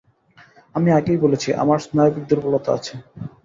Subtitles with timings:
[0.75, 2.93] আমি আগেই বলেছি আমার স্নায়বিক দুর্বলতা আছে।